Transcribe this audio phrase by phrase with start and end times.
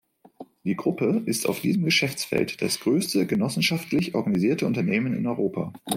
[0.63, 5.73] Die Gruppe ist auf diesem Geschäftsfeld das größte genossenschaftlich organisierte Unternehmen in Europa.